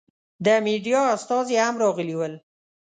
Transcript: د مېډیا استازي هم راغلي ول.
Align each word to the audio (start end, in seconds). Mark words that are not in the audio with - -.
د 0.45 0.47
مېډیا 0.65 1.01
استازي 1.15 1.55
هم 1.63 1.75
راغلي 1.83 2.15
ول. 2.17 2.33